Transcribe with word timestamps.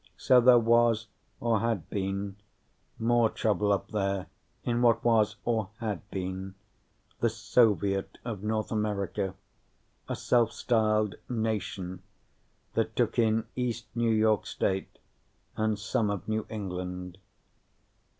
So 0.17 0.41
there 0.41 0.57
was 0.57 1.05
(or 1.39 1.59
had 1.59 1.87
been) 1.91 2.35
more 2.97 3.29
trouble 3.29 3.71
up 3.71 3.89
there 3.91 4.25
in 4.63 4.81
what 4.81 5.03
was 5.03 5.35
(or 5.45 5.69
had 5.77 6.09
been) 6.09 6.55
the 7.19 7.29
Soviet 7.29 8.17
of 8.25 8.41
North 8.41 8.71
America, 8.71 9.35
a 10.09 10.15
self 10.15 10.53
styled 10.53 11.13
"nation" 11.29 12.01
that 12.73 12.95
took 12.95 13.19
in 13.19 13.45
east 13.55 13.85
New 13.93 14.09
York 14.09 14.47
State 14.47 14.97
and 15.55 15.77
some 15.77 16.09
of 16.09 16.27
New 16.27 16.47
England. 16.49 17.19